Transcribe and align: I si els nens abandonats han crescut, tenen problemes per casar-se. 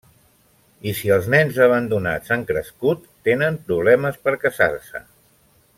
I 0.91 0.93
si 0.99 1.11
els 1.15 1.27
nens 1.33 1.59
abandonats 1.65 2.33
han 2.37 2.47
crescut, 2.53 3.05
tenen 3.29 3.61
problemes 3.69 4.19
per 4.25 4.35
casar-se. 4.47 5.05